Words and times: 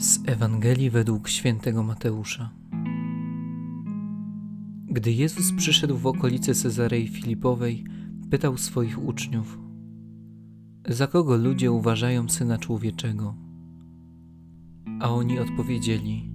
Z 0.00 0.20
Ewangelii 0.26 0.90
według 0.90 1.28
świętego 1.28 1.82
Mateusza. 1.82 2.50
Gdy 4.86 5.12
Jezus 5.12 5.52
przyszedł 5.52 5.96
w 5.96 6.06
okolice 6.06 6.54
Cezarei 6.54 7.08
Filipowej, 7.08 7.84
pytał 8.30 8.56
swoich 8.56 9.04
uczniów: 9.04 9.58
Za 10.88 11.06
kogo 11.06 11.36
ludzie 11.36 11.72
uważają 11.72 12.28
syna 12.28 12.58
człowieczego? 12.58 13.34
A 15.00 15.10
oni 15.10 15.38
odpowiedzieli: 15.38 16.32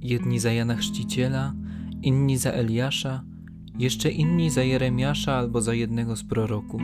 Jedni 0.00 0.38
za 0.38 0.52
Jana 0.52 0.76
Chrzciciela, 0.76 1.54
inni 2.02 2.38
za 2.38 2.50
Eliasza, 2.50 3.24
jeszcze 3.78 4.10
inni 4.10 4.50
za 4.50 4.62
Jeremiasza 4.62 5.34
albo 5.34 5.60
za 5.60 5.74
jednego 5.74 6.16
z 6.16 6.24
proroków. 6.24 6.82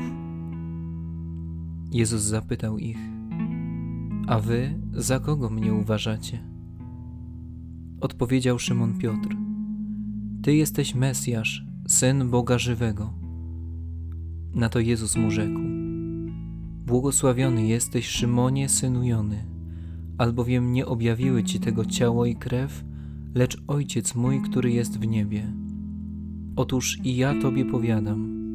Jezus 1.93 2.23
zapytał 2.23 2.79
ich: 2.79 3.16
A 4.27 4.41
wy 4.41 4.75
za 4.93 5.21
kogo 5.21 5.51
mnie 5.51 5.75
uważacie? 5.75 6.39
Odpowiedział 8.01 8.59
Szymon 8.59 8.99
Piotr: 8.99 9.37
Ty 10.43 10.55
jesteś 10.55 10.95
Mesjasz, 10.95 11.67
syn 11.89 12.31
Boga 12.31 12.59
żywego. 12.59 13.13
Na 14.55 14.69
to 14.69 14.81
Jezus 14.81 15.17
mu 15.17 15.31
rzekł: 15.31 15.61
Błogosławiony 16.87 17.67
jesteś, 17.67 18.07
Szymonie, 18.07 18.69
synu 18.69 19.05
Jony, 19.05 19.45
albowiem 20.19 20.73
nie 20.73 20.87
objawiły 20.87 21.45
ci 21.45 21.61
tego 21.61 21.85
ciało 21.85 22.27
i 22.27 22.37
krew, 22.37 22.85
lecz 23.35 23.63
Ojciec 23.67 24.15
mój, 24.15 24.43
który 24.43 24.71
jest 24.71 25.01
w 25.01 25.07
niebie. 25.07 25.53
Otóż 26.57 26.99
i 27.05 27.17
ja 27.17 27.35
Tobie 27.43 27.65
powiadam: 27.65 28.49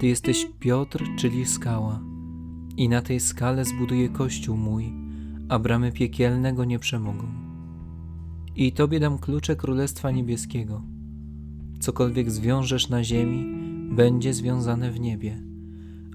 Ty 0.00 0.06
jesteś 0.06 0.48
Piotr, 0.58 1.04
czyli 1.16 1.46
skała, 1.46 2.11
i 2.76 2.88
na 2.88 3.02
tej 3.02 3.20
skale 3.20 3.64
zbuduję 3.64 4.08
kościół 4.08 4.56
mój, 4.56 4.92
a 5.48 5.58
bramy 5.58 5.92
piekielne 5.92 6.52
go 6.52 6.64
nie 6.64 6.78
przemogą. 6.78 7.26
I 8.56 8.72
Tobie 8.72 9.00
dam 9.00 9.18
klucze 9.18 9.56
Królestwa 9.56 10.10
Niebieskiego. 10.10 10.82
Cokolwiek 11.80 12.30
zwiążesz 12.30 12.88
na 12.88 13.04
ziemi, 13.04 13.46
będzie 13.94 14.34
związane 14.34 14.90
w 14.90 15.00
niebie, 15.00 15.42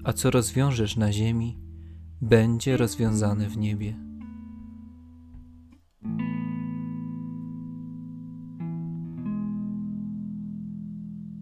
a 0.04 0.12
co 0.12 0.30
rozwiążesz 0.30 0.96
na 0.96 1.12
ziemi, 1.12 1.58
będzie 2.20 2.76
rozwiązane 2.76 3.48
w 3.48 3.56
niebie. 3.56 4.08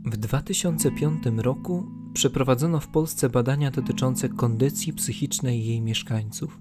W 0.04 0.16
2005 0.16 1.22
roku 1.36 1.95
przeprowadzono 2.16 2.80
w 2.80 2.88
Polsce 2.88 3.28
badania 3.28 3.70
dotyczące 3.70 4.28
kondycji 4.28 4.92
psychicznej 4.92 5.66
jej 5.66 5.82
mieszkańców. 5.82 6.60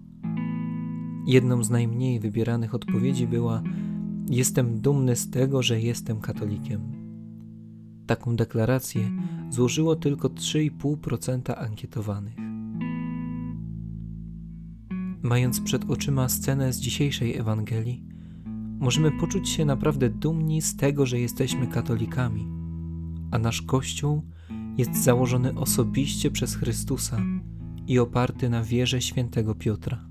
Jedną 1.28 1.64
z 1.64 1.70
najmniej 1.70 2.20
wybieranych 2.20 2.76
odpowiedzi 2.76 3.28
była: 3.28 3.64
Jestem 4.30 4.82
dumny 4.82 5.16
z 5.16 5.30
tego, 5.30 5.64
że 5.64 5.82
jestem 5.82 6.20
katolikiem. 6.20 6.82
Taką 8.08 8.36
deklarację 8.36 9.12
złożyło 9.50 9.96
tylko 9.96 10.30
3,5% 10.30 11.54
ankietowanych. 11.58 12.36
Mając 15.22 15.62
przed 15.62 15.90
oczyma 15.90 16.30
scenę 16.30 16.74
z 16.74 16.80
dzisiejszej 16.80 17.38
Ewangelii, 17.38 18.06
możemy 18.80 19.12
poczuć 19.12 19.50
się 19.50 19.66
naprawdę 19.66 20.10
dumni 20.10 20.62
z 20.62 20.76
tego, 20.76 21.06
że 21.06 21.20
jesteśmy 21.20 21.68
katolikami, 21.68 22.48
a 23.32 23.38
nasz 23.40 23.62
Kościół 23.62 24.24
jest 24.78 25.04
założony 25.04 25.56
osobiście 25.56 26.32
przez 26.32 26.56
Chrystusa 26.56 27.22
i 27.88 28.00
oparty 28.00 28.50
na 28.50 28.64
wierze 28.64 29.02
świętego 29.02 29.56
Piotra. 29.56 30.06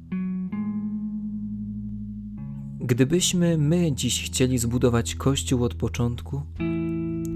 Gdybyśmy 2.80 3.58
my 3.58 3.92
dziś 3.92 4.23
chcieli 4.24 4.58
zbudować 4.58 5.14
Kościół 5.14 5.64
od 5.64 5.74
początku, 5.74 6.42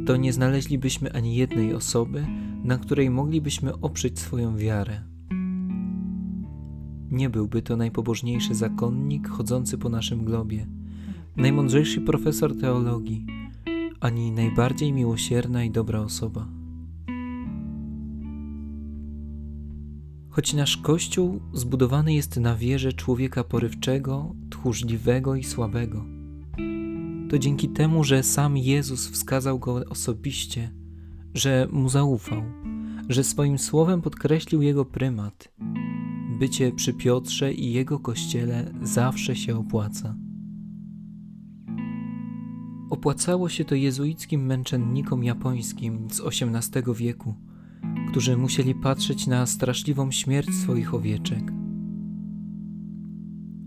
to 0.07 0.17
nie 0.17 0.33
znaleźlibyśmy 0.33 1.13
ani 1.13 1.37
jednej 1.37 1.75
osoby, 1.75 2.27
na 2.65 2.79
której 2.79 3.11
moglibyśmy 3.11 3.81
oprzeć 3.81 4.19
swoją 4.19 4.57
wiarę. 4.57 5.01
Nie 7.11 7.31
byłby 7.31 7.63
to 7.63 7.77
najpobożniejszy 7.77 8.55
zakonnik 8.55 9.29
chodzący 9.29 9.79
po 9.79 9.89
naszym 9.89 10.25
globie, 10.25 10.67
najmądrzejszy 11.37 12.01
profesor 12.01 12.61
teologii, 12.61 13.27
ani 14.01 14.33
najbardziej 14.33 14.93
miłosierna 14.93 15.65
i 15.65 15.71
dobra 15.71 16.01
osoba. 16.01 16.58
Choć 20.39 20.55
nasz 20.55 20.77
Kościół 20.77 21.41
zbudowany 21.53 22.15
jest 22.15 22.37
na 22.37 22.57
wierze 22.57 22.93
człowieka 22.93 23.45
porywczego, 23.45 24.35
tchórzliwego 24.51 25.35
i 25.35 25.45
słabego, 25.45 26.05
to 27.31 27.39
dzięki 27.39 27.69
temu, 27.69 28.05
że 28.05 28.23
sam 28.23 28.57
Jezus 28.57 29.09
wskazał 29.09 29.59
go 29.59 29.85
osobiście, 29.91 30.75
że 31.35 31.69
mu 31.73 31.89
zaufał, 31.89 32.43
że 33.09 33.25
swoim 33.25 33.59
słowem 33.59 34.03
podkreślił 34.03 34.63
jego 34.63 34.85
prymat, 34.85 35.53
bycie 36.39 36.73
przy 36.73 36.95
Piotrze 36.95 37.53
i 37.53 37.73
jego 37.73 37.99
kościele 37.99 38.75
zawsze 38.83 39.37
się 39.37 39.59
opłaca. 39.59 40.17
Opłacało 42.91 43.49
się 43.49 43.65
to 43.65 43.75
jezuickim 43.75 44.47
męczennikom 44.47 45.25
japońskim 45.25 46.09
z 46.11 46.21
XVIII 46.21 46.95
wieku 46.95 47.35
którzy 48.09 48.37
musieli 48.37 48.75
patrzeć 48.75 49.27
na 49.27 49.47
straszliwą 49.47 50.11
śmierć 50.11 50.55
swoich 50.55 50.95
owieczek. 50.95 51.53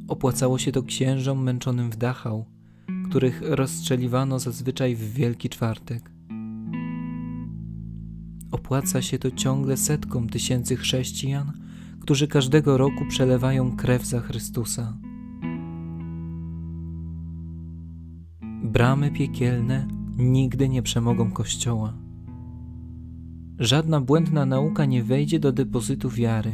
Opłacało 0.08 0.58
się 0.58 0.72
to 0.72 0.84
księżom 0.84 1.44
męczonym 1.44 1.92
w 1.92 1.98
Dachau, 1.98 2.46
których 3.10 3.42
rozstrzeliwano 3.46 4.40
zazwyczaj 4.40 4.96
w 4.96 5.14
Wielki 5.14 5.50
Czwartek. 5.50 6.12
Opłaca 8.52 9.02
się 9.02 9.20
to 9.20 9.32
ciągle 9.32 9.78
setkom 9.78 10.30
tysięcy 10.30 10.76
chrześcijan, 10.76 11.52
którzy 12.00 12.28
każdego 12.28 12.78
roku 12.78 13.06
przelewają 13.10 13.76
krew 13.76 14.06
za 14.06 14.20
Chrystusa. 14.20 14.98
Bramy 18.64 19.12
piekielne 19.12 19.88
nigdy 20.18 20.70
nie 20.70 20.82
przemogą 20.82 21.32
Kościoła. 21.32 21.94
Żadna 23.62 24.02
błędna 24.02 24.46
nauka 24.46 24.86
nie 24.86 25.04
wejdzie 25.04 25.40
do 25.40 25.52
depozytu 25.52 26.10
wiary. 26.10 26.52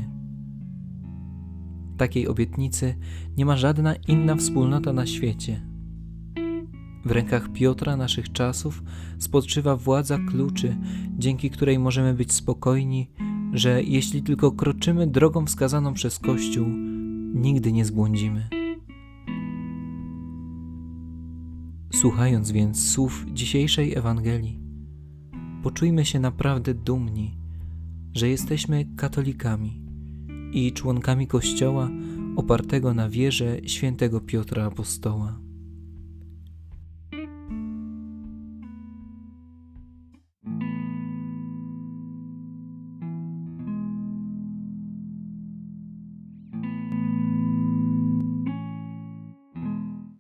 Takiej 1.98 2.28
obietnicy 2.28 2.96
nie 3.38 3.46
ma 3.46 3.58
żadna 3.58 3.96
inna 4.08 4.36
wspólnota 4.36 4.94
na 4.94 5.06
świecie. 5.06 5.62
W 7.06 7.12
rękach 7.12 7.52
Piotra 7.52 7.98
naszych 7.98 8.32
czasów 8.32 8.84
spoczywa 9.20 9.76
władza 9.76 10.18
kluczy, 10.30 10.76
dzięki 11.18 11.50
której 11.50 11.80
możemy 11.80 12.14
być 12.14 12.34
spokojni, 12.34 13.12
że 13.54 13.84
jeśli 13.84 14.24
tylko 14.24 14.52
kroczymy 14.52 15.08
drogą 15.08 15.46
wskazaną 15.46 15.94
przez 15.94 16.20
Kościół, 16.20 16.68
nigdy 17.34 17.72
nie 17.72 17.86
zbłądzimy. 17.86 18.50
Słuchając 21.94 22.52
więc 22.52 22.90
słów 22.90 23.26
dzisiejszej 23.34 23.96
Ewangelii, 23.96 24.67
poczujmy 25.64 26.06
się 26.06 26.20
naprawdę 26.20 26.74
dumni, 26.74 27.38
że 28.14 28.30
jesteśmy 28.30 28.86
katolikami 28.98 29.82
i 30.54 30.72
członkami 30.72 31.28
Kościoła 31.28 31.90
opartego 32.36 32.94
na 32.94 33.10
wierze 33.10 33.58
świętego 33.66 34.22
Piotra 34.22 34.66
Apostoła. 34.66 35.47